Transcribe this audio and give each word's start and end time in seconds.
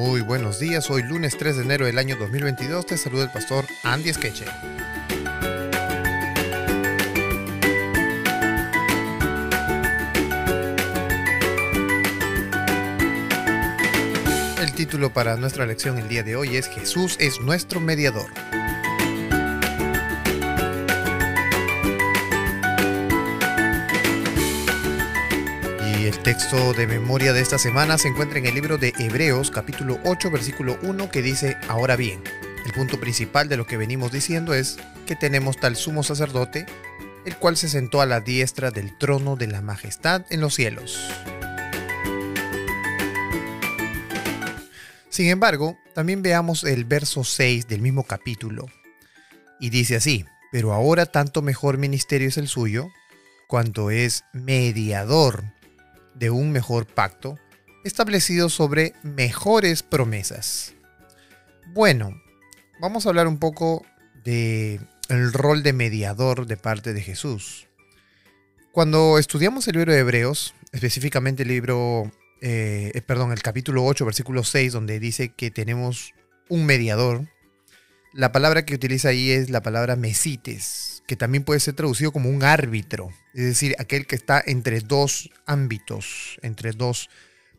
Muy 0.00 0.22
buenos 0.22 0.58
días, 0.58 0.90
hoy 0.90 1.02
lunes 1.02 1.36
3 1.36 1.58
de 1.58 1.62
enero 1.62 1.84
del 1.84 1.98
año 1.98 2.16
2022 2.16 2.86
te 2.86 2.96
saluda 2.96 3.24
el 3.24 3.30
pastor 3.30 3.66
Andy 3.82 4.10
Skeche. 4.10 4.46
El 14.62 14.72
título 14.72 15.12
para 15.12 15.36
nuestra 15.36 15.66
lección 15.66 15.98
el 15.98 16.08
día 16.08 16.22
de 16.22 16.34
hoy 16.34 16.56
es 16.56 16.68
Jesús 16.68 17.18
es 17.20 17.38
nuestro 17.42 17.78
mediador. 17.78 18.30
Texto 26.22 26.74
de 26.74 26.86
memoria 26.86 27.32
de 27.32 27.40
esta 27.40 27.56
semana 27.56 27.96
se 27.96 28.08
encuentra 28.08 28.38
en 28.38 28.44
el 28.44 28.54
libro 28.54 28.76
de 28.76 28.92
Hebreos 28.98 29.50
capítulo 29.50 29.98
8 30.04 30.30
versículo 30.30 30.78
1 30.82 31.10
que 31.10 31.22
dice, 31.22 31.56
ahora 31.66 31.96
bien, 31.96 32.22
el 32.66 32.72
punto 32.72 33.00
principal 33.00 33.48
de 33.48 33.56
lo 33.56 33.66
que 33.66 33.78
venimos 33.78 34.12
diciendo 34.12 34.52
es 34.52 34.76
que 35.06 35.16
tenemos 35.16 35.56
tal 35.58 35.76
sumo 35.76 36.02
sacerdote, 36.02 36.66
el 37.24 37.36
cual 37.36 37.56
se 37.56 37.70
sentó 37.70 38.02
a 38.02 38.06
la 38.06 38.20
diestra 38.20 38.70
del 38.70 38.98
trono 38.98 39.36
de 39.36 39.46
la 39.46 39.62
majestad 39.62 40.26
en 40.28 40.42
los 40.42 40.54
cielos. 40.54 41.10
Sin 45.08 45.28
embargo, 45.28 45.78
también 45.94 46.20
veamos 46.20 46.64
el 46.64 46.84
verso 46.84 47.24
6 47.24 47.66
del 47.66 47.80
mismo 47.80 48.04
capítulo. 48.04 48.66
Y 49.58 49.70
dice 49.70 49.96
así, 49.96 50.26
pero 50.52 50.74
ahora 50.74 51.06
tanto 51.06 51.40
mejor 51.40 51.78
ministerio 51.78 52.28
es 52.28 52.36
el 52.36 52.48
suyo, 52.48 52.90
cuanto 53.46 53.90
es 53.90 54.24
mediador 54.34 55.44
de 56.14 56.30
un 56.30 56.52
mejor 56.52 56.86
pacto, 56.86 57.38
establecido 57.84 58.48
sobre 58.48 58.94
mejores 59.02 59.82
promesas. 59.82 60.74
Bueno, 61.68 62.20
vamos 62.80 63.06
a 63.06 63.08
hablar 63.08 63.26
un 63.26 63.38
poco 63.38 63.84
de 64.24 64.80
el 65.08 65.32
rol 65.32 65.62
de 65.62 65.72
mediador 65.72 66.46
de 66.46 66.56
parte 66.56 66.92
de 66.92 67.02
Jesús. 67.02 67.68
Cuando 68.72 69.18
estudiamos 69.18 69.66
el 69.66 69.76
libro 69.76 69.92
de 69.92 69.98
Hebreos, 69.98 70.54
específicamente 70.72 71.42
el 71.42 71.48
libro 71.48 72.12
eh, 72.40 72.92
eh, 72.94 73.02
perdón, 73.02 73.32
el 73.32 73.42
capítulo 73.42 73.84
8, 73.84 74.04
versículo 74.04 74.44
6, 74.44 74.72
donde 74.72 74.98
dice 74.98 75.30
que 75.30 75.50
tenemos 75.50 76.14
un 76.48 76.64
mediador, 76.64 77.28
la 78.14 78.32
palabra 78.32 78.64
que 78.64 78.74
utiliza 78.74 79.10
ahí 79.10 79.30
es 79.30 79.50
la 79.50 79.62
palabra 79.62 79.94
mesites, 79.94 80.99
que 81.10 81.16
también 81.16 81.42
puede 81.42 81.58
ser 81.58 81.74
traducido 81.74 82.12
como 82.12 82.30
un 82.30 82.44
árbitro, 82.44 83.12
es 83.34 83.42
decir, 83.42 83.74
aquel 83.80 84.06
que 84.06 84.14
está 84.14 84.40
entre 84.46 84.78
dos 84.78 85.28
ámbitos, 85.44 86.38
entre 86.40 86.70
dos 86.70 87.10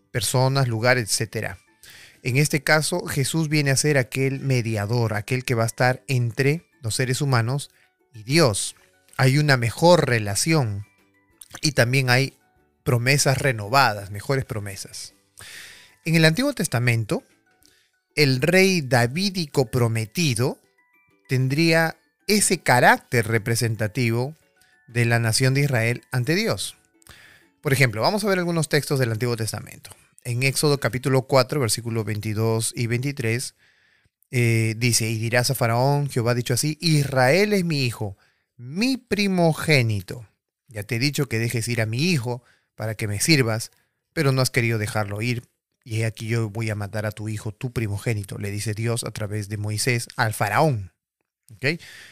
personas, 0.09 0.69
lugares, 0.69 1.19
etc. 1.19 1.57
En 2.23 2.37
este 2.37 2.63
caso, 2.63 3.05
Jesús 3.07 3.49
viene 3.49 3.71
a 3.71 3.75
ser 3.75 3.97
aquel 3.97 4.39
mediador, 4.39 5.15
aquel 5.15 5.43
que 5.43 5.53
va 5.53 5.63
a 5.63 5.65
estar 5.65 6.01
entre 6.07 6.65
los 6.81 6.95
seres 6.95 7.19
humanos 7.19 7.71
y 8.13 8.23
Dios. 8.23 8.77
Hay 9.17 9.37
una 9.37 9.57
mejor 9.57 10.07
relación 10.07 10.85
y 11.61 11.73
también 11.73 12.09
hay 12.09 12.37
promesas 12.85 13.37
renovadas, 13.37 14.11
mejores 14.11 14.45
promesas. 14.45 15.13
En 16.05 16.15
el 16.15 16.23
Antiguo 16.23 16.53
Testamento, 16.53 17.21
el 18.15 18.39
rey 18.41 18.79
davídico 18.79 19.65
prometido 19.65 20.57
tendría 21.27 21.97
ese 22.31 22.59
carácter 22.59 23.27
representativo 23.27 24.35
de 24.87 25.05
la 25.05 25.19
nación 25.19 25.53
de 25.53 25.61
Israel 25.61 26.03
ante 26.11 26.33
Dios. 26.33 26.77
Por 27.59 27.73
ejemplo, 27.73 28.01
vamos 28.01 28.23
a 28.23 28.27
ver 28.27 28.39
algunos 28.39 28.69
textos 28.69 28.99
del 28.99 29.11
Antiguo 29.11 29.35
Testamento. 29.35 29.91
En 30.23 30.43
Éxodo 30.43 30.79
capítulo 30.79 31.23
4, 31.23 31.59
versículos 31.59 32.05
22 32.05 32.73
y 32.75 32.87
23, 32.87 33.55
eh, 34.31 34.75
dice, 34.77 35.09
y 35.09 35.17
dirás 35.17 35.51
a 35.51 35.55
Faraón, 35.55 36.09
Jehová 36.09 36.31
ha 36.31 36.35
dicho 36.35 36.53
así, 36.53 36.77
Israel 36.79 37.51
es 37.51 37.65
mi 37.65 37.83
hijo, 37.83 38.17
mi 38.55 38.95
primogénito. 38.95 40.25
Ya 40.69 40.83
te 40.83 40.95
he 40.95 40.99
dicho 40.99 41.27
que 41.27 41.37
dejes 41.37 41.67
ir 41.67 41.81
a 41.81 41.85
mi 41.85 42.11
hijo 42.11 42.43
para 42.75 42.95
que 42.95 43.09
me 43.09 43.19
sirvas, 43.19 43.71
pero 44.13 44.31
no 44.31 44.41
has 44.41 44.51
querido 44.51 44.77
dejarlo 44.77 45.21
ir. 45.21 45.43
Y 45.83 46.03
aquí 46.03 46.27
yo 46.27 46.49
voy 46.49 46.69
a 46.69 46.75
matar 46.75 47.05
a 47.05 47.11
tu 47.11 47.27
hijo, 47.27 47.51
tu 47.51 47.73
primogénito, 47.73 48.37
le 48.37 48.51
dice 48.51 48.73
Dios 48.73 49.03
a 49.03 49.11
través 49.11 49.49
de 49.49 49.57
Moisés 49.57 50.07
al 50.15 50.33
faraón. 50.33 50.93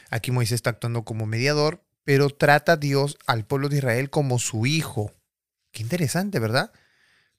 Aquí 0.09 0.31
Moisés 0.31 0.55
está 0.55 0.71
actuando 0.71 1.03
como 1.03 1.25
mediador, 1.25 1.83
pero 2.03 2.29
trata 2.29 2.73
a 2.73 2.77
Dios 2.77 3.17
al 3.27 3.45
pueblo 3.45 3.69
de 3.69 3.77
Israel 3.77 4.09
como 4.09 4.39
su 4.39 4.65
hijo. 4.65 5.13
Qué 5.71 5.83
interesante, 5.83 6.39
¿verdad? 6.39 6.71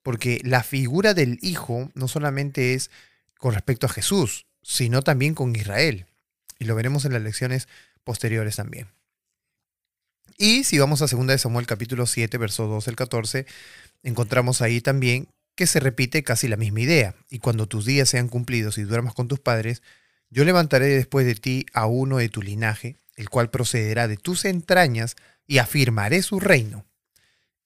Porque 0.03 0.41
la 0.45 0.63
figura 0.63 1.15
del 1.15 1.39
hijo 1.43 1.91
no 1.95 2.09
solamente 2.09 2.75
es 2.75 2.91
con 3.39 3.55
respecto 3.55 3.87
a 3.87 3.91
Jesús, 3.91 4.47
sino 4.63 5.03
también 5.03 5.35
con 5.35 5.55
Israel. 5.57 6.07
Y 6.59 6.67
lo 6.67 6.75
veremos 6.75 7.05
en 7.05 7.13
las 7.13 7.23
lecciones 7.23 7.69
posteriores 8.05 8.57
también. 8.57 8.89
Y 10.37 10.65
si 10.65 10.79
vamos 10.79 11.03
a 11.03 11.07
2 11.07 11.27
de 11.27 11.39
Samuel 11.39 11.67
capítulo 11.67 12.07
7, 12.07 12.39
verso 12.39 12.67
12 12.67 12.91
al 12.91 12.97
14, 12.97 13.47
encontramos 14.03 14.63
ahí 14.63 14.81
también 14.81 15.29
que 15.55 15.67
se 15.67 15.81
repite 15.81 16.23
casi 16.23 16.49
la 16.49 16.57
misma 16.57 16.81
idea. 16.81 17.15
Y 17.29 17.41
cuando 17.41 17.67
tus 17.67 17.85
días 17.85 18.09
sean 18.09 18.29
cumplidos 18.29 18.79
y 18.79 18.85
duermas 18.85 19.13
con 19.13 19.29
tus 19.29 19.41
padres, 19.41 19.83
yo 20.31 20.45
levantaré 20.45 20.87
después 20.87 21.27
de 21.27 21.35
ti 21.35 21.67
a 21.75 21.87
uno 21.87 22.19
de 22.19 22.29
tu 22.29 22.41
linaje, 22.41 22.97
el 23.17 23.29
cual 23.29 23.51
procederá 23.51 24.09
de 24.09 24.17
tus 24.17 24.45
entrañas, 24.45 25.17
y 25.47 25.59
afirmaré 25.59 26.23
su 26.23 26.39
reino. 26.39 26.87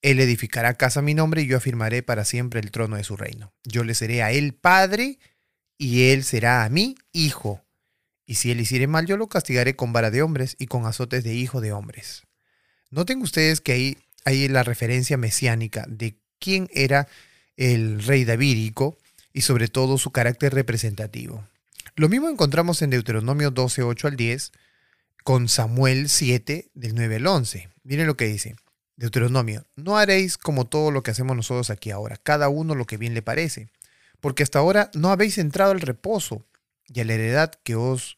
Él 0.01 0.19
edificará 0.19 0.73
casa 0.73 0.99
a 0.99 1.03
mi 1.03 1.13
nombre 1.13 1.43
y 1.43 1.47
yo 1.47 1.57
afirmaré 1.57 2.03
para 2.03 2.25
siempre 2.25 2.59
el 2.59 2.71
trono 2.71 2.95
de 2.95 3.03
su 3.03 3.15
reino. 3.15 3.53
Yo 3.63 3.83
le 3.83 3.93
seré 3.93 4.23
a 4.23 4.31
él 4.31 4.53
padre 4.53 5.19
y 5.77 6.09
él 6.09 6.23
será 6.23 6.63
a 6.63 6.69
mí 6.69 6.95
hijo. 7.11 7.63
Y 8.25 8.35
si 8.35 8.49
él 8.51 8.59
hiciere 8.59 8.87
mal, 8.87 9.05
yo 9.05 9.17
lo 9.17 9.27
castigaré 9.27 9.75
con 9.75 9.93
vara 9.93 10.09
de 10.09 10.23
hombres 10.23 10.55
y 10.59 10.65
con 10.65 10.85
azotes 10.85 11.23
de 11.23 11.35
hijo 11.35 11.61
de 11.61 11.73
hombres. 11.73 12.23
Noten 12.89 13.21
ustedes 13.21 13.61
que 13.61 13.71
ahí 13.71 13.97
hay 14.25 14.47
la 14.47 14.63
referencia 14.63 15.17
mesiánica 15.17 15.85
de 15.87 16.17
quién 16.39 16.67
era 16.73 17.07
el 17.55 18.03
rey 18.03 18.25
davídico 18.25 18.97
y 19.31 19.41
sobre 19.41 19.67
todo 19.67 19.97
su 19.97 20.11
carácter 20.11 20.53
representativo. 20.53 21.47
Lo 21.97 22.09
mismo 22.09 22.27
encontramos 22.27 22.81
en 22.81 22.89
Deuteronomio 22.89 23.51
12, 23.51 23.83
8 23.83 24.07
al 24.09 24.17
10, 24.17 24.51
con 25.23 25.47
Samuel 25.47 26.09
7, 26.09 26.69
del 26.73 26.93
9 26.93 27.15
al 27.15 27.27
11. 27.27 27.69
Miren 27.83 28.07
lo 28.07 28.17
que 28.17 28.25
dice. 28.25 28.57
Deuteronomio, 28.97 29.65
no 29.77 29.97
haréis 29.97 30.37
como 30.37 30.65
todo 30.65 30.91
lo 30.91 31.03
que 31.03 31.11
hacemos 31.11 31.37
nosotros 31.37 31.69
aquí 31.69 31.91
ahora, 31.91 32.17
cada 32.17 32.49
uno 32.49 32.75
lo 32.75 32.85
que 32.85 32.97
bien 32.97 33.13
le 33.13 33.21
parece, 33.21 33.69
porque 34.19 34.43
hasta 34.43 34.59
ahora 34.59 34.91
no 34.93 35.09
habéis 35.09 35.37
entrado 35.37 35.71
al 35.71 35.79
reposo 35.79 36.45
y 36.87 36.99
a 36.99 37.05
la 37.05 37.13
heredad 37.13 37.51
que 37.63 37.75
os, 37.75 38.17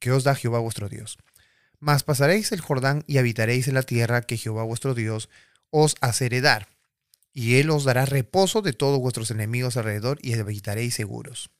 que 0.00 0.10
os 0.10 0.24
da 0.24 0.34
Jehová 0.34 0.58
vuestro 0.58 0.88
Dios. 0.88 1.16
Mas 1.78 2.02
pasaréis 2.02 2.50
el 2.50 2.60
Jordán 2.60 3.04
y 3.06 3.18
habitaréis 3.18 3.68
en 3.68 3.74
la 3.74 3.82
tierra 3.82 4.22
que 4.22 4.36
Jehová 4.36 4.64
vuestro 4.64 4.94
Dios 4.94 5.28
os 5.70 5.94
hace 6.00 6.26
heredar. 6.26 6.68
Y 7.32 7.56
él 7.56 7.70
os 7.70 7.84
dará 7.84 8.04
reposo 8.04 8.62
de 8.62 8.72
todos 8.72 8.98
vuestros 8.98 9.30
enemigos 9.30 9.76
alrededor 9.76 10.18
y 10.22 10.34
habitaréis 10.34 10.94
seguros. 10.94 11.50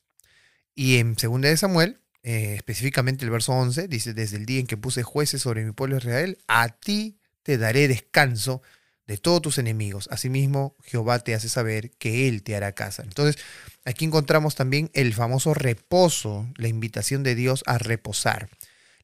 Y 0.79 0.99
en 0.99 1.15
2 1.15 1.41
de 1.41 1.57
Samuel, 1.57 1.97
eh, 2.21 2.53
específicamente 2.55 3.25
el 3.25 3.31
verso 3.31 3.51
11, 3.51 3.87
dice, 3.87 4.13
desde 4.13 4.37
el 4.37 4.45
día 4.45 4.59
en 4.59 4.67
que 4.67 4.77
puse 4.77 5.01
jueces 5.01 5.41
sobre 5.41 5.65
mi 5.65 5.71
pueblo 5.71 5.97
Israel, 5.97 6.37
a 6.47 6.69
ti 6.69 7.19
te 7.41 7.57
daré 7.57 7.87
descanso 7.87 8.61
de 9.07 9.17
todos 9.17 9.41
tus 9.41 9.57
enemigos. 9.57 10.07
Asimismo, 10.11 10.75
Jehová 10.83 11.17
te 11.17 11.33
hace 11.33 11.49
saber 11.49 11.89
que 11.97 12.27
Él 12.27 12.43
te 12.43 12.55
hará 12.55 12.73
casa. 12.73 13.01
Entonces, 13.01 13.43
aquí 13.85 14.05
encontramos 14.05 14.53
también 14.53 14.91
el 14.93 15.15
famoso 15.15 15.55
reposo, 15.55 16.47
la 16.57 16.67
invitación 16.67 17.23
de 17.23 17.33
Dios 17.33 17.63
a 17.65 17.79
reposar. 17.79 18.47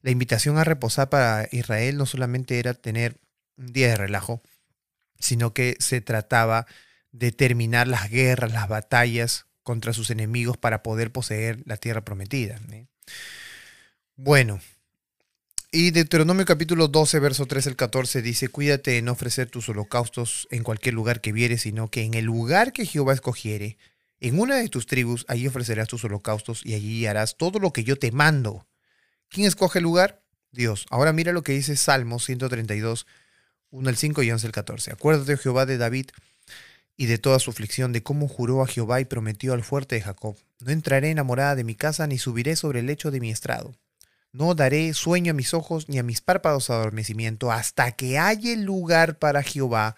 La 0.00 0.12
invitación 0.12 0.58
a 0.58 0.64
reposar 0.64 1.08
para 1.08 1.48
Israel 1.50 1.96
no 1.96 2.06
solamente 2.06 2.60
era 2.60 2.74
tener 2.74 3.18
un 3.56 3.72
día 3.72 3.88
de 3.88 3.96
relajo, 3.96 4.42
sino 5.18 5.52
que 5.52 5.76
se 5.80 6.00
trataba 6.00 6.68
de 7.10 7.32
terminar 7.32 7.88
las 7.88 8.10
guerras, 8.10 8.52
las 8.52 8.68
batallas 8.68 9.46
contra 9.64 9.92
sus 9.92 10.10
enemigos 10.10 10.56
para 10.56 10.84
poder 10.84 11.10
poseer 11.10 11.60
la 11.66 11.76
tierra 11.76 12.04
prometida. 12.04 12.60
Bueno, 14.14 14.60
y 15.72 15.90
Deuteronomio 15.90 16.44
capítulo 16.44 16.86
12, 16.86 17.18
verso 17.18 17.46
3 17.46 17.66
al 17.66 17.74
14 17.74 18.22
dice, 18.22 18.46
cuídate 18.46 18.92
de 18.92 19.02
no 19.02 19.10
ofrecer 19.10 19.50
tus 19.50 19.68
holocaustos 19.68 20.46
en 20.52 20.62
cualquier 20.62 20.94
lugar 20.94 21.20
que 21.20 21.32
vieres, 21.32 21.62
sino 21.62 21.90
que 21.90 22.02
en 22.02 22.14
el 22.14 22.26
lugar 22.26 22.72
que 22.72 22.86
Jehová 22.86 23.12
escogiere, 23.12 23.76
en 24.20 24.38
una 24.38 24.54
de 24.54 24.68
tus 24.68 24.86
tribus, 24.86 25.26
allí 25.28 25.48
ofrecerás 25.48 25.88
tus 25.88 26.04
holocaustos 26.04 26.64
y 26.64 26.74
allí 26.74 27.06
harás 27.06 27.36
todo 27.36 27.58
lo 27.58 27.72
que 27.72 27.82
yo 27.82 27.98
te 27.98 28.12
mando. 28.12 28.68
¿Quién 29.28 29.48
escoge 29.48 29.80
el 29.80 29.82
lugar? 29.82 30.22
Dios. 30.52 30.86
Ahora 30.90 31.12
mira 31.12 31.32
lo 31.32 31.42
que 31.42 31.52
dice 31.52 31.74
Salmos 31.74 32.24
132, 32.24 33.06
1 33.70 33.88
al 33.88 33.96
5 33.96 34.22
y 34.22 34.30
11 34.30 34.46
al 34.46 34.52
14. 34.52 34.92
Acuérdate, 34.92 35.36
Jehová, 35.36 35.66
de 35.66 35.76
David 35.76 36.06
y 36.96 37.06
de 37.06 37.18
toda 37.18 37.38
su 37.38 37.50
aflicción, 37.50 37.92
de 37.92 38.02
cómo 38.02 38.28
juró 38.28 38.62
a 38.62 38.66
Jehová 38.66 39.00
y 39.00 39.04
prometió 39.04 39.52
al 39.52 39.64
fuerte 39.64 39.96
de 39.96 40.02
Jacob. 40.02 40.36
No 40.60 40.70
entraré 40.70 41.10
enamorada 41.10 41.54
de 41.56 41.64
mi 41.64 41.74
casa, 41.74 42.06
ni 42.06 42.18
subiré 42.18 42.56
sobre 42.56 42.80
el 42.80 42.86
lecho 42.86 43.10
de 43.10 43.20
mi 43.20 43.30
estrado. 43.30 43.74
No 44.32 44.54
daré 44.54 44.92
sueño 44.94 45.30
a 45.30 45.34
mis 45.34 45.54
ojos, 45.54 45.88
ni 45.88 45.98
a 45.98 46.02
mis 46.02 46.20
párpados 46.20 46.70
adormecimiento, 46.70 47.52
hasta 47.52 47.92
que 47.92 48.18
haya 48.18 48.56
lugar 48.56 49.18
para 49.18 49.42
Jehová, 49.42 49.96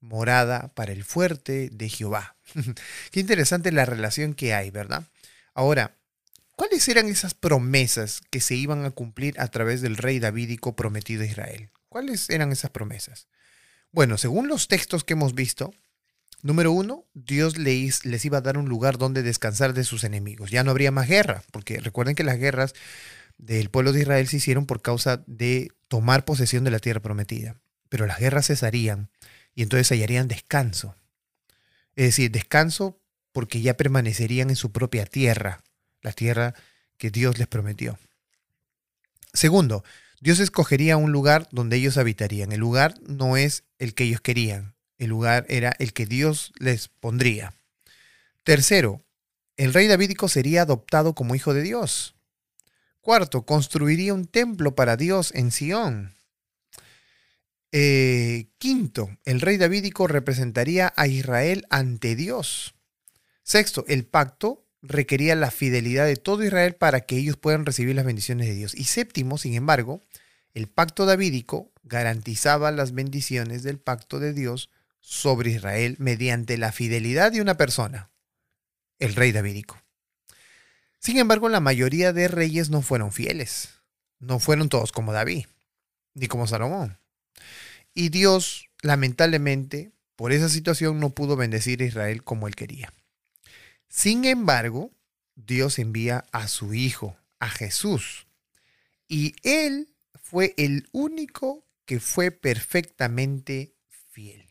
morada 0.00 0.68
para 0.74 0.92
el 0.92 1.04
fuerte 1.04 1.70
de 1.72 1.88
Jehová. 1.88 2.36
Qué 3.10 3.20
interesante 3.20 3.72
la 3.72 3.84
relación 3.86 4.34
que 4.34 4.54
hay, 4.54 4.70
¿verdad? 4.70 5.04
Ahora, 5.54 5.96
¿cuáles 6.54 6.86
eran 6.88 7.08
esas 7.08 7.34
promesas 7.34 8.20
que 8.30 8.40
se 8.40 8.54
iban 8.54 8.84
a 8.84 8.90
cumplir 8.90 9.40
a 9.40 9.48
través 9.48 9.80
del 9.80 9.96
rey 9.96 10.18
davídico 10.18 10.76
prometido 10.76 11.22
a 11.22 11.26
Israel? 11.26 11.70
¿Cuáles 11.88 12.28
eran 12.30 12.52
esas 12.52 12.70
promesas? 12.70 13.26
Bueno, 13.90 14.18
según 14.18 14.48
los 14.48 14.68
textos 14.68 15.02
que 15.02 15.14
hemos 15.14 15.34
visto, 15.34 15.72
número 16.42 16.72
uno, 16.72 17.04
Dios 17.14 17.58
les, 17.58 18.04
les 18.04 18.24
iba 18.24 18.38
a 18.38 18.42
dar 18.42 18.58
un 18.58 18.68
lugar 18.68 18.98
donde 18.98 19.22
descansar 19.22 19.74
de 19.74 19.84
sus 19.84 20.04
enemigos. 20.04 20.50
Ya 20.50 20.64
no 20.64 20.70
habría 20.70 20.90
más 20.90 21.08
guerra, 21.08 21.42
porque 21.50 21.80
recuerden 21.80 22.14
que 22.14 22.24
las 22.24 22.38
guerras 22.38 22.74
del 23.38 23.70
pueblo 23.70 23.92
de 23.92 24.00
Israel 24.00 24.26
se 24.28 24.36
hicieron 24.36 24.66
por 24.66 24.82
causa 24.82 25.22
de 25.26 25.70
tomar 25.88 26.24
posesión 26.24 26.64
de 26.64 26.70
la 26.70 26.80
tierra 26.80 27.00
prometida. 27.00 27.56
Pero 27.88 28.06
las 28.06 28.18
guerras 28.18 28.46
cesarían 28.46 29.10
y 29.54 29.62
entonces 29.62 29.88
hallarían 29.88 30.28
descanso. 30.28 30.94
Es 31.96 32.06
decir, 32.06 32.30
descanso 32.30 33.00
porque 33.32 33.60
ya 33.60 33.74
permanecerían 33.74 34.50
en 34.50 34.56
su 34.56 34.72
propia 34.72 35.06
tierra, 35.06 35.62
la 36.02 36.12
tierra 36.12 36.54
que 36.96 37.10
Dios 37.10 37.38
les 37.38 37.46
prometió. 37.46 37.98
Segundo, 39.32 39.84
Dios 40.20 40.40
escogería 40.40 40.96
un 40.96 41.12
lugar 41.12 41.48
donde 41.52 41.76
ellos 41.76 41.96
habitarían. 41.96 42.52
El 42.52 42.60
lugar 42.60 42.94
no 43.06 43.36
es 43.36 43.64
el 43.78 43.94
que 43.94 44.04
ellos 44.04 44.20
querían, 44.20 44.74
el 44.98 45.10
lugar 45.10 45.46
era 45.48 45.74
el 45.78 45.92
que 45.92 46.06
Dios 46.06 46.52
les 46.58 46.88
pondría. 46.88 47.54
Tercero, 48.44 49.02
el 49.56 49.72
rey 49.74 49.86
davídico 49.86 50.28
sería 50.28 50.62
adoptado 50.62 51.14
como 51.14 51.34
hijo 51.34 51.54
de 51.54 51.62
Dios. 51.62 52.14
Cuarto, 53.00 53.42
construiría 53.42 54.14
un 54.14 54.26
templo 54.26 54.74
para 54.74 54.96
Dios 54.96 55.32
en 55.34 55.50
Sión. 55.50 56.14
Eh, 57.70 58.48
quinto, 58.58 59.10
el 59.24 59.40
rey 59.40 59.56
davídico 59.56 60.06
representaría 60.06 60.92
a 60.96 61.06
Israel 61.06 61.66
ante 61.70 62.16
Dios. 62.16 62.74
Sexto, 63.42 63.84
el 63.88 64.04
pacto 64.04 64.64
requería 64.80 65.34
la 65.34 65.50
fidelidad 65.50 66.06
de 66.06 66.16
todo 66.16 66.44
Israel 66.44 66.74
para 66.74 67.00
que 67.02 67.16
ellos 67.16 67.36
puedan 67.36 67.66
recibir 67.66 67.96
las 67.96 68.04
bendiciones 68.04 68.46
de 68.46 68.54
Dios. 68.54 68.74
Y 68.74 68.84
séptimo, 68.84 69.38
sin 69.38 69.54
embargo, 69.54 70.02
el 70.54 70.68
pacto 70.68 71.06
davídico 71.06 71.72
garantizaba 71.82 72.70
las 72.70 72.92
bendiciones 72.92 73.62
del 73.62 73.78
pacto 73.78 74.18
de 74.18 74.32
Dios 74.32 74.70
sobre 75.08 75.52
Israel 75.52 75.96
mediante 75.98 76.58
la 76.58 76.70
fidelidad 76.70 77.32
de 77.32 77.40
una 77.40 77.56
persona, 77.56 78.10
el 78.98 79.14
rey 79.14 79.32
davídico. 79.32 79.82
Sin 80.98 81.16
embargo, 81.16 81.48
la 81.48 81.60
mayoría 81.60 82.12
de 82.12 82.28
reyes 82.28 82.68
no 82.68 82.82
fueron 82.82 83.10
fieles. 83.10 83.70
No 84.18 84.38
fueron 84.38 84.68
todos 84.68 84.92
como 84.92 85.14
David, 85.14 85.46
ni 86.12 86.26
como 86.26 86.46
Salomón. 86.46 86.98
Y 87.94 88.10
Dios, 88.10 88.68
lamentablemente, 88.82 89.92
por 90.14 90.32
esa 90.32 90.50
situación 90.50 91.00
no 91.00 91.08
pudo 91.10 91.36
bendecir 91.36 91.80
a 91.80 91.86
Israel 91.86 92.22
como 92.22 92.46
él 92.46 92.54
quería. 92.54 92.92
Sin 93.88 94.26
embargo, 94.26 94.92
Dios 95.36 95.78
envía 95.78 96.26
a 96.32 96.48
su 96.48 96.74
Hijo, 96.74 97.16
a 97.38 97.48
Jesús. 97.48 98.26
Y 99.08 99.36
Él 99.42 99.88
fue 100.20 100.52
el 100.58 100.86
único 100.92 101.64
que 101.86 101.98
fue 101.98 102.30
perfectamente 102.30 103.72
fiel. 104.10 104.47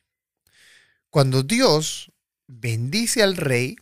Cuando 1.17 1.41
Dios 1.41 2.11
bendice 2.45 3.23
al 3.23 3.37
rey, 3.37 3.77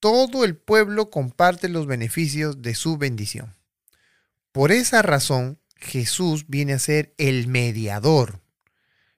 todo 0.00 0.44
el 0.44 0.56
pueblo 0.56 1.08
comparte 1.08 1.68
los 1.68 1.86
beneficios 1.86 2.60
de 2.60 2.74
su 2.74 2.98
bendición. 2.98 3.54
Por 4.50 4.72
esa 4.72 5.00
razón, 5.00 5.60
Jesús 5.76 6.46
viene 6.48 6.72
a 6.72 6.80
ser 6.80 7.14
el 7.18 7.46
mediador. 7.46 8.40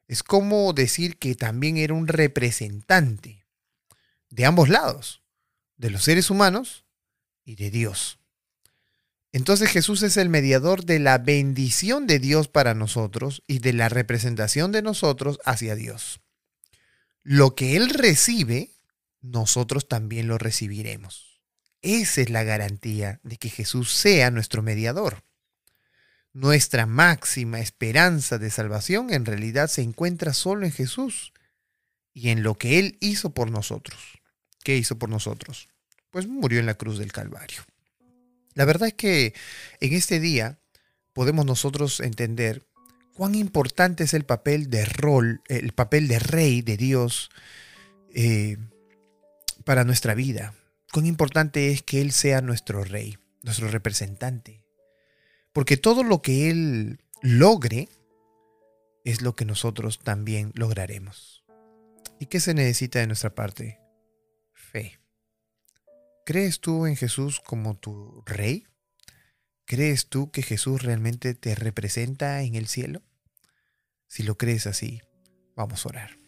Es 0.08 0.22
como 0.22 0.74
decir 0.74 1.16
que 1.16 1.34
también 1.34 1.78
era 1.78 1.94
un 1.94 2.06
representante 2.06 3.46
de 4.28 4.44
ambos 4.44 4.68
lados, 4.68 5.22
de 5.78 5.88
los 5.88 6.04
seres 6.04 6.28
humanos 6.28 6.84
y 7.46 7.56
de 7.56 7.70
Dios. 7.70 8.18
Entonces 9.32 9.70
Jesús 9.70 10.02
es 10.02 10.18
el 10.18 10.28
mediador 10.28 10.84
de 10.84 10.98
la 10.98 11.16
bendición 11.16 12.06
de 12.06 12.18
Dios 12.18 12.48
para 12.48 12.74
nosotros 12.74 13.42
y 13.46 13.60
de 13.60 13.72
la 13.72 13.88
representación 13.88 14.70
de 14.70 14.82
nosotros 14.82 15.40
hacia 15.46 15.74
Dios. 15.76 16.20
Lo 17.22 17.54
que 17.54 17.76
Él 17.76 17.90
recibe 17.90 18.70
nosotros 19.20 19.86
también 19.86 20.26
lo 20.26 20.38
recibiremos. 20.38 21.40
Esa 21.80 22.20
es 22.20 22.30
la 22.30 22.42
garantía 22.42 23.20
de 23.22 23.36
que 23.36 23.50
Jesús 23.50 23.92
sea 23.92 24.30
nuestro 24.30 24.62
mediador. 24.62 25.24
Nuestra 26.32 26.86
máxima 26.86 27.60
esperanza 27.60 28.38
de 28.38 28.50
salvación 28.50 29.12
en 29.12 29.24
realidad 29.24 29.68
se 29.68 29.82
encuentra 29.82 30.32
solo 30.32 30.64
en 30.64 30.72
Jesús 30.72 31.32
y 32.12 32.30
en 32.30 32.42
lo 32.42 32.56
que 32.56 32.78
Él 32.78 32.98
hizo 33.00 33.30
por 33.30 33.50
nosotros. 33.50 34.00
¿Qué 34.64 34.76
hizo 34.76 34.98
por 34.98 35.08
nosotros? 35.08 35.68
Pues 36.10 36.26
murió 36.26 36.60
en 36.60 36.66
la 36.66 36.74
cruz 36.74 36.98
del 36.98 37.12
Calvario. 37.12 37.62
La 38.54 38.64
verdad 38.64 38.88
es 38.88 38.94
que 38.94 39.34
en 39.80 39.92
este 39.92 40.20
día 40.20 40.58
podemos 41.12 41.46
nosotros 41.46 42.00
entender 42.00 42.66
cuán 43.14 43.34
importante 43.34 44.04
es 44.04 44.14
el 44.14 44.24
papel 44.24 44.70
de 44.70 44.84
rol, 44.84 45.42
el 45.48 45.72
papel 45.72 46.08
de 46.08 46.18
rey 46.18 46.62
de 46.62 46.76
Dios 46.76 47.30
eh, 48.14 48.56
para 49.64 49.84
nuestra 49.84 50.14
vida. 50.14 50.54
Cuán 50.92 51.06
importante 51.06 51.70
es 51.70 51.82
que 51.82 52.00
Él 52.00 52.12
sea 52.12 52.40
nuestro 52.40 52.84
rey, 52.84 53.18
nuestro 53.42 53.68
representante. 53.68 54.64
Porque 55.52 55.76
todo 55.76 56.02
lo 56.02 56.22
que 56.22 56.50
Él 56.50 57.00
logre 57.22 57.88
es 59.04 59.22
lo 59.22 59.34
que 59.34 59.44
nosotros 59.44 59.98
también 59.98 60.52
lograremos. 60.54 61.44
¿Y 62.18 62.26
qué 62.26 62.40
se 62.40 62.54
necesita 62.54 63.00
de 63.00 63.06
nuestra 63.06 63.34
parte? 63.34 63.80
Fe. 64.52 65.00
¿Crees 66.24 66.60
tú 66.60 66.86
en 66.86 66.96
Jesús 66.96 67.40
como 67.40 67.76
tu 67.76 68.22
rey? 68.26 68.66
¿Crees 69.64 70.06
tú 70.06 70.30
que 70.30 70.42
Jesús 70.42 70.82
realmente 70.82 71.34
te 71.34 71.54
representa 71.54 72.42
en 72.42 72.54
el 72.54 72.66
cielo? 72.66 73.02
Si 74.06 74.22
lo 74.22 74.36
crees 74.36 74.66
así, 74.66 75.00
vamos 75.56 75.86
a 75.86 75.88
orar. 75.88 76.18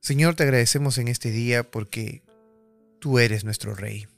Señor, 0.00 0.34
te 0.34 0.42
agradecemos 0.42 0.98
en 0.98 1.08
este 1.08 1.30
día 1.30 1.70
porque 1.70 2.22
tú 2.98 3.18
eres 3.18 3.44
nuestro 3.44 3.74
Rey. 3.74 4.08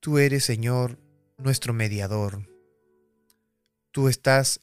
Tú 0.00 0.18
eres, 0.18 0.44
Señor, 0.44 0.98
nuestro 1.38 1.72
mediador. 1.72 2.48
Tú 3.92 4.08
estás 4.08 4.60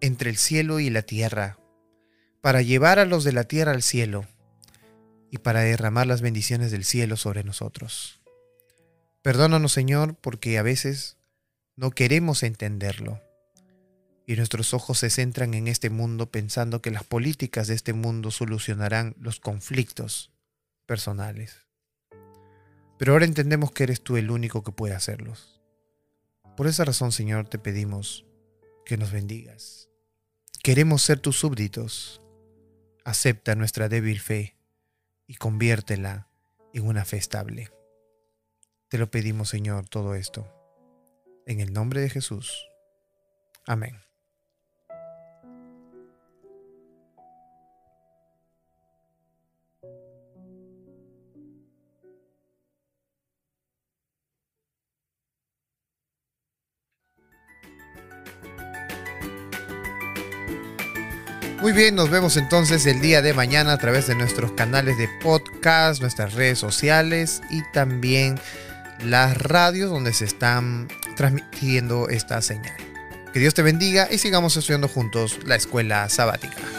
entre 0.00 0.30
el 0.30 0.36
cielo 0.36 0.80
y 0.80 0.88
la 0.88 1.02
tierra 1.02 1.58
para 2.40 2.62
llevar 2.62 2.98
a 2.98 3.04
los 3.04 3.24
de 3.24 3.32
la 3.32 3.44
tierra 3.44 3.72
al 3.72 3.82
cielo 3.82 4.26
y 5.30 5.38
para 5.38 5.60
derramar 5.60 6.06
las 6.06 6.22
bendiciones 6.22 6.70
del 6.70 6.84
cielo 6.84 7.16
sobre 7.16 7.44
nosotros. 7.44 8.20
Perdónanos, 9.22 9.72
Señor, 9.72 10.14
porque 10.14 10.56
a 10.56 10.62
veces 10.62 11.17
no 11.78 11.92
queremos 11.92 12.42
entenderlo 12.42 13.22
y 14.26 14.34
nuestros 14.34 14.74
ojos 14.74 14.98
se 14.98 15.10
centran 15.10 15.54
en 15.54 15.68
este 15.68 15.90
mundo 15.90 16.28
pensando 16.28 16.82
que 16.82 16.90
las 16.90 17.04
políticas 17.04 17.68
de 17.68 17.74
este 17.74 17.92
mundo 17.92 18.32
solucionarán 18.32 19.14
los 19.20 19.38
conflictos 19.38 20.32
personales. 20.86 21.68
Pero 22.98 23.12
ahora 23.12 23.26
entendemos 23.26 23.70
que 23.70 23.84
eres 23.84 24.02
tú 24.02 24.16
el 24.16 24.32
único 24.32 24.64
que 24.64 24.72
puede 24.72 24.92
hacerlos. 24.92 25.60
Por 26.56 26.66
esa 26.66 26.84
razón, 26.84 27.12
Señor, 27.12 27.48
te 27.48 27.60
pedimos 27.60 28.26
que 28.84 28.96
nos 28.96 29.12
bendigas. 29.12 29.88
Queremos 30.64 31.02
ser 31.02 31.20
tus 31.20 31.38
súbditos. 31.38 32.20
Acepta 33.04 33.54
nuestra 33.54 33.88
débil 33.88 34.18
fe 34.18 34.56
y 35.28 35.36
conviértela 35.36 36.28
en 36.74 36.88
una 36.88 37.04
fe 37.04 37.18
estable. 37.18 37.70
Te 38.88 38.98
lo 38.98 39.12
pedimos, 39.12 39.50
Señor, 39.50 39.88
todo 39.88 40.16
esto. 40.16 40.57
En 41.48 41.60
el 41.60 41.72
nombre 41.72 42.02
de 42.02 42.10
Jesús. 42.10 42.68
Amén. 43.66 44.02
Muy 61.62 61.72
bien, 61.72 61.94
nos 61.94 62.10
vemos 62.10 62.36
entonces 62.36 62.84
el 62.84 63.00
día 63.00 63.22
de 63.22 63.32
mañana 63.32 63.72
a 63.72 63.78
través 63.78 64.06
de 64.06 64.14
nuestros 64.14 64.52
canales 64.52 64.98
de 64.98 65.08
podcast, 65.22 66.02
nuestras 66.02 66.34
redes 66.34 66.58
sociales 66.58 67.40
y 67.50 67.62
también 67.72 68.38
las 69.02 69.36
radios 69.38 69.90
donde 69.90 70.12
se 70.12 70.26
están 70.26 70.88
transmitiendo 71.18 72.08
esta 72.08 72.40
señal. 72.40 72.76
Que 73.32 73.40
Dios 73.40 73.52
te 73.52 73.62
bendiga 73.62 74.08
y 74.10 74.18
sigamos 74.18 74.56
estudiando 74.56 74.88
juntos 74.88 75.40
la 75.44 75.56
escuela 75.56 76.08
sabática. 76.08 76.77